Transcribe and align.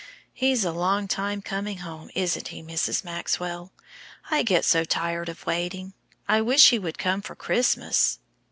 "He's 0.33 0.65
a 0.65 0.71
long 0.71 1.07
time 1.07 1.43
coming 1.43 1.77
home, 1.77 2.09
isn't 2.15 2.47
he, 2.47 2.63
Mrs. 2.63 3.03
Maxwell? 3.03 3.71
I 4.31 4.41
get 4.41 4.65
so 4.65 4.83
tired 4.83 5.29
of 5.29 5.45
waiting. 5.45 5.93
I 6.27 6.41
wish 6.41 6.71
he 6.71 6.79
would 6.79 6.97
come 6.97 7.21
for 7.21 7.35
Christmas." 7.35 8.17